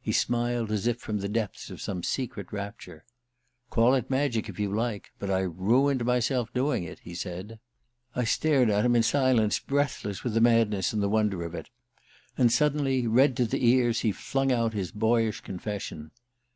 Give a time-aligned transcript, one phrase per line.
[0.00, 3.04] He smiled as if from the depths of some secret rapture.
[3.68, 7.58] "Call it magic, if you like; but I ruined myself doing it," he said.
[8.14, 11.68] I stared at him in silence, breathless with the madness and the wonder of it;
[12.38, 16.12] and suddenly, red to the ears, he flung out his boyish confession.